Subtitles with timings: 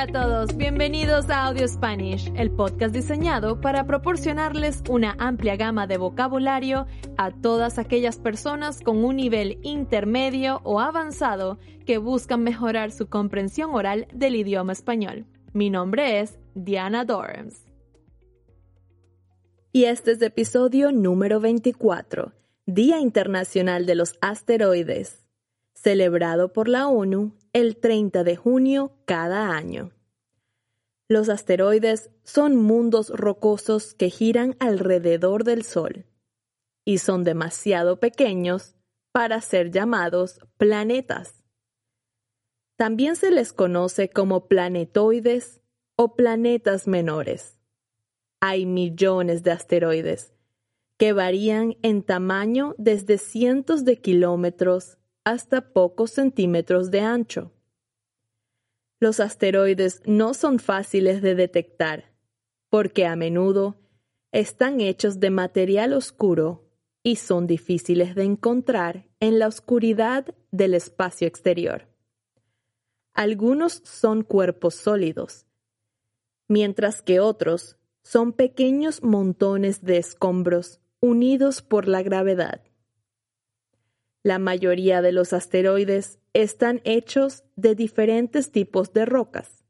[0.00, 5.86] Hola a todos, bienvenidos a Audio Spanish, el podcast diseñado para proporcionarles una amplia gama
[5.86, 6.86] de vocabulario
[7.18, 13.74] a todas aquellas personas con un nivel intermedio o avanzado que buscan mejorar su comprensión
[13.74, 15.26] oral del idioma español.
[15.52, 17.66] Mi nombre es Diana Dorms.
[19.70, 22.32] Y este es episodio número 24,
[22.64, 25.26] Día Internacional de los Asteroides,
[25.74, 29.90] celebrado por la ONU el 30 de junio cada año.
[31.10, 36.06] Los asteroides son mundos rocosos que giran alrededor del Sol
[36.84, 38.76] y son demasiado pequeños
[39.10, 41.42] para ser llamados planetas.
[42.76, 45.60] También se les conoce como planetoides
[45.96, 47.58] o planetas menores.
[48.38, 50.32] Hay millones de asteroides
[50.96, 57.50] que varían en tamaño desde cientos de kilómetros hasta pocos centímetros de ancho.
[59.00, 62.12] Los asteroides no son fáciles de detectar
[62.68, 63.80] porque a menudo
[64.30, 66.70] están hechos de material oscuro
[67.02, 71.88] y son difíciles de encontrar en la oscuridad del espacio exterior.
[73.12, 75.46] Algunos son cuerpos sólidos,
[76.46, 82.62] mientras que otros son pequeños montones de escombros unidos por la gravedad.
[84.22, 89.64] La mayoría de los asteroides están hechos de diferentes tipos de rocas,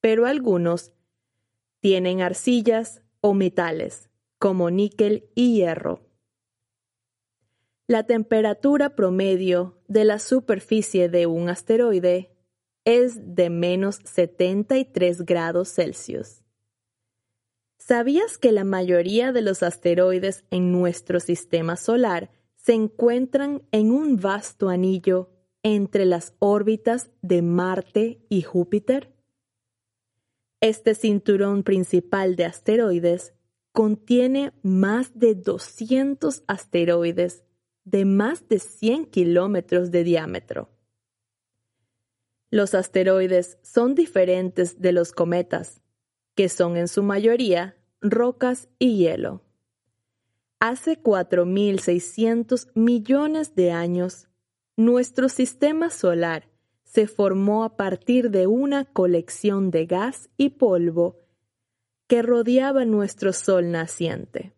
[0.00, 0.92] pero algunos
[1.80, 6.00] tienen arcillas o metales, como níquel y hierro.
[7.86, 12.30] La temperatura promedio de la superficie de un asteroide
[12.84, 16.42] es de menos 73 grados Celsius.
[17.78, 24.16] ¿Sabías que la mayoría de los asteroides en nuestro sistema solar se encuentran en un
[24.16, 25.33] vasto anillo
[25.64, 29.12] entre las órbitas de Marte y Júpiter.
[30.60, 33.34] Este cinturón principal de asteroides
[33.72, 37.44] contiene más de 200 asteroides
[37.84, 40.70] de más de 100 kilómetros de diámetro.
[42.50, 45.82] Los asteroides son diferentes de los cometas,
[46.34, 49.42] que son en su mayoría rocas y hielo.
[50.60, 54.28] Hace 4.600 millones de años,
[54.76, 56.48] nuestro sistema solar
[56.82, 61.20] se formó a partir de una colección de gas y polvo
[62.06, 64.52] que rodeaba nuestro Sol naciente.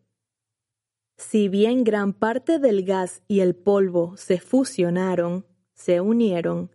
[1.17, 6.71] Si bien gran parte del gas y el polvo se fusionaron, se unieron,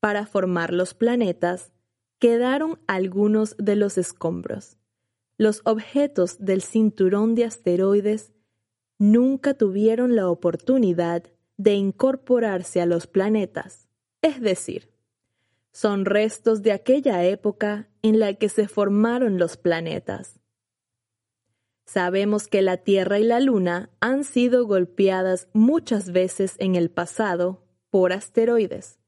[0.00, 1.72] para formar los planetas,
[2.18, 4.78] quedaron algunos de los escombros.
[5.36, 8.32] Los objetos del cinturón de asteroides
[8.98, 11.24] nunca tuvieron la oportunidad
[11.56, 13.88] de incorporarse a los planetas,
[14.22, 14.92] es decir,
[15.72, 20.40] son restos de aquella época en la que se formaron los planetas.
[21.84, 27.64] Sabemos que la Tierra y la Luna han sido golpeadas muchas veces en el pasado
[27.90, 28.98] por asteroides.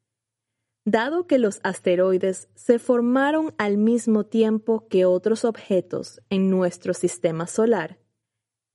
[0.84, 7.46] Dado que los asteroides se formaron al mismo tiempo que otros objetos en nuestro sistema
[7.46, 7.98] solar,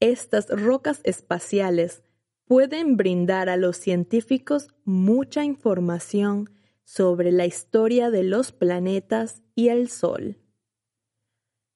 [0.02, 2.04] estas rocas espaciales
[2.52, 6.50] pueden brindar a los científicos mucha información
[6.84, 10.38] sobre la historia de los planetas y el Sol.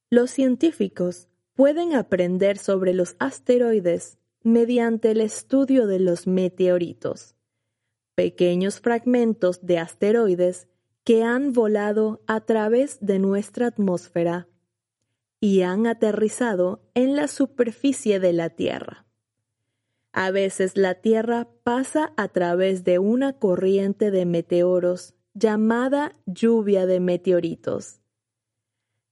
[0.10, 7.38] Los científicos pueden aprender sobre los asteroides mediante el estudio de los meteoritos,
[8.14, 10.68] pequeños fragmentos de asteroides
[11.06, 14.50] que han volado a través de nuestra atmósfera
[15.40, 19.05] y han aterrizado en la superficie de la Tierra.
[20.18, 27.02] A veces la Tierra pasa a través de una corriente de meteoros llamada lluvia de
[27.02, 28.00] meteoritos.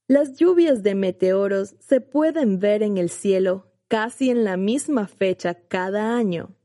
[0.08, 5.55] Las lluvias de meteoros se pueden ver en el cielo casi en la misma fecha
[5.55, 6.55] cada año.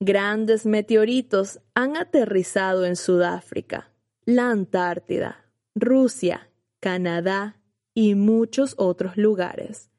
[0.00, 3.92] Grandes meteoritos han aterrizado en Sudáfrica,
[4.24, 6.50] la Antártida, Rusia,
[6.80, 7.60] Canadá
[7.92, 9.90] y muchos otros lugares.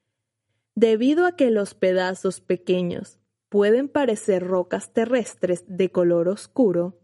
[0.73, 3.18] Debido a que los pedazos pequeños
[3.49, 6.99] pueden parecer rocas terrestres de color oscuro,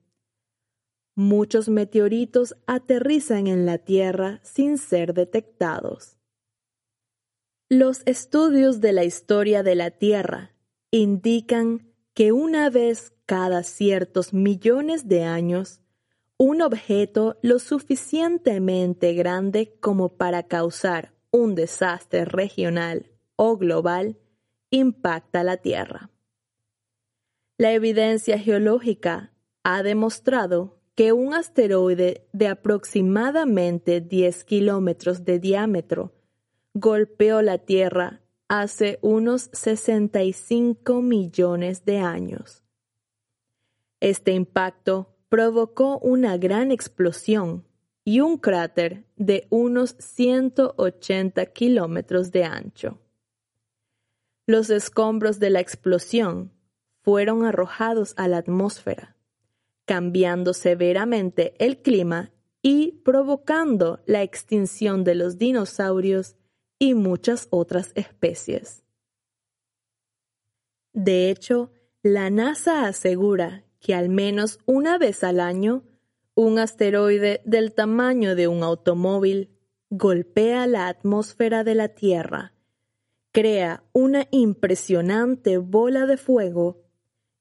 [1.15, 6.18] muchos meteoritos aterrizan en la Tierra sin ser detectados.
[7.69, 10.53] Los estudios de la historia de la Tierra
[10.92, 15.81] indican que una vez cada ciertos millones de años,
[16.38, 24.18] un objeto lo suficientemente grande como para causar un desastre regional o global
[24.69, 26.12] impacta la Tierra.
[27.57, 29.31] La evidencia geológica
[29.63, 36.13] ha demostrado que un asteroide de aproximadamente 10 kilómetros de diámetro
[36.74, 42.62] golpeó la Tierra hace unos 65 millones de años.
[44.02, 47.66] Este impacto provocó una gran explosión
[48.04, 53.00] y un cráter de unos 180 kilómetros de ancho.
[54.46, 56.52] Los escombros de la explosión
[57.06, 59.16] fueron arrojados a la atmósfera,
[59.86, 62.31] cambiando severamente el clima
[62.63, 66.36] y provocando la extinción de los dinosaurios
[66.80, 68.84] y muchas otras especies.
[70.94, 71.72] De hecho,
[72.02, 75.84] la NASA asegura que al menos una vez al año,
[76.34, 79.52] un asteroide del tamaño de un automóvil
[79.92, 82.56] golpea la atmósfera de la Tierra,
[83.31, 86.84] crea una impresionante bola de fuego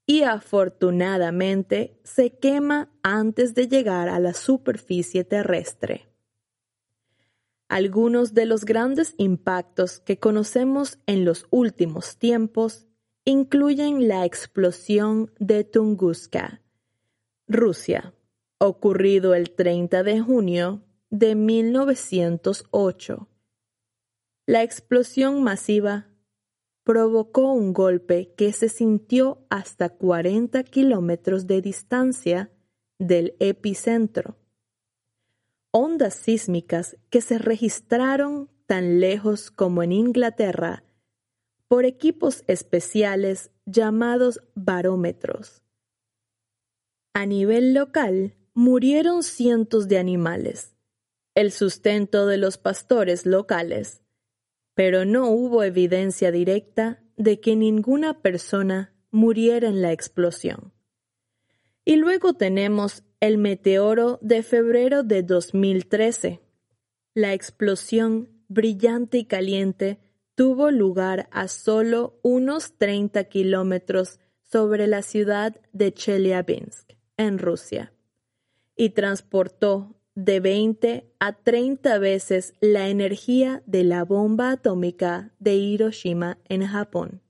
[0.06, 6.09] y afortunadamente se quema antes de llegar a la superficie terrestre.
[7.69, 12.87] Algunos de los grandes impactos que conocemos en los últimos tiempos
[13.25, 16.61] incluyen la explosión de Tunguska,
[17.49, 18.15] Rusia,
[18.59, 23.29] ocurrido el 30 de junio de 1908.
[24.47, 26.09] La explosión masiva
[26.85, 32.51] provocó un golpe que se sintió hasta 40 kilómetros de distancia
[32.99, 34.37] del epicentro
[35.77, 40.85] ondas sísmicas que se registraron tan lejos como en Inglaterra
[41.67, 45.65] por equipos especiales llamados barómetros.
[47.13, 50.77] A nivel local, murieron cientos de animales,
[51.35, 54.04] el sustento de los pastores locales,
[54.75, 60.73] pero no hubo evidencia directa de que ninguna persona muriera en la explosión.
[61.85, 66.41] Y luego tenemos el meteoro de febrero de 2013.
[67.15, 70.00] La explosión brillante y caliente
[70.35, 77.93] tuvo lugar a solo unos 30 kilómetros sobre la ciudad de Chelyabinsk, en Rusia,
[78.77, 86.39] y transportó de 20 a 30 veces la energía de la bomba atómica de Hiroshima
[86.49, 87.21] en Japón.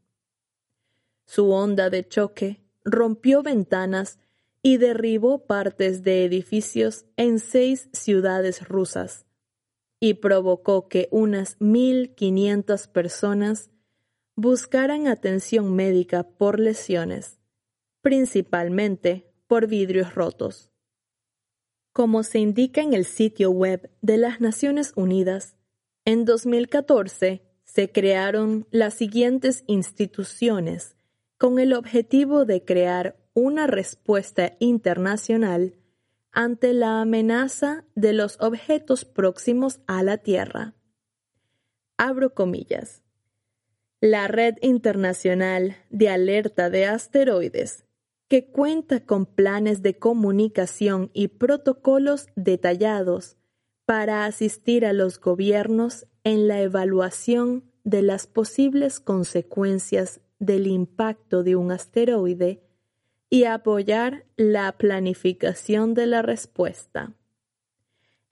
[1.25, 4.19] Su onda de choque rompió ventanas
[4.63, 9.27] y derribó partes de edificios en seis ciudades rusas
[10.01, 13.71] y provocó que unas 1.500 personas
[14.37, 17.41] buscaran atención médica por lesiones,
[18.03, 20.74] principalmente por vidrios rotos.
[21.95, 25.55] Como se indica en el sitio web de las Naciones Unidas,
[26.05, 30.97] en 2014 se crearon las siguientes instituciones
[31.39, 35.77] con el objetivo de crear una respuesta internacional
[36.33, 40.75] ante la amenaza de los objetos próximos a la Tierra.
[41.97, 43.05] Abro comillas.
[44.01, 47.84] La Red Internacional de Alerta de Asteroides,
[48.35, 53.37] que cuenta con planes de comunicación y protocolos detallados
[53.87, 61.55] para asistir a los gobiernos en la evaluación de las posibles consecuencias del impacto de
[61.55, 62.61] un asteroide
[63.31, 67.13] y apoyar la planificación de la respuesta.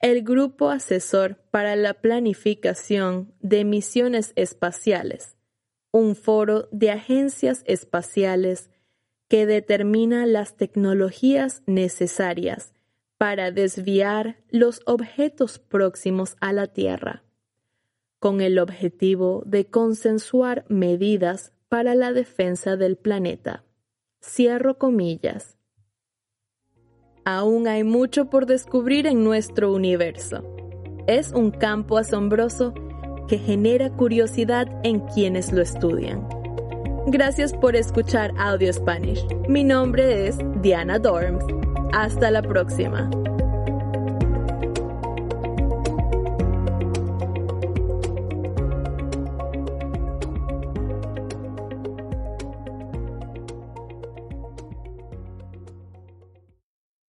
[0.01, 5.37] El Grupo Asesor para la Planificación de Misiones Espaciales,
[5.93, 8.69] un foro de agencias espaciales
[9.33, 12.75] que determina las tecnologías necesarias
[13.17, 17.25] para desviar los objetos próximos a la Tierra,
[18.19, 23.65] con el objetivo de consensuar medidas para la defensa del planeta.
[24.23, 25.57] Cierro comillas.
[27.25, 30.45] Aún hay mucho por descubrir en nuestro universo.
[31.07, 32.75] Es un campo asombroso
[33.29, 36.42] que genera curiosidad en quienes lo estudian.
[37.07, 39.27] Gracias por escuchar Audio Spanish.
[39.49, 41.45] Mi nombre es Diana Dorms.
[41.93, 43.11] Hasta la próxima.